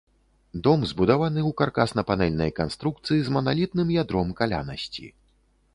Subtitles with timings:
[0.67, 5.05] Дом збудаваны ў каркасна-панэльнай канструкцыі з маналітным ядром калянасці.